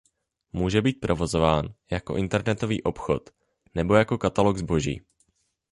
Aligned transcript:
Může 0.53 0.81
být 0.81 0.99
provozován 0.99 1.73
jako 1.91 2.17
internetový 2.17 2.83
obchod 2.83 3.29
nebo 3.75 3.95
jako 3.95 4.17
katalog 4.17 4.57
zboží. 4.57 5.01